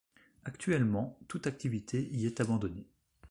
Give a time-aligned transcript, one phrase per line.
[0.45, 2.89] Actuellement toute activité y est abandonnée.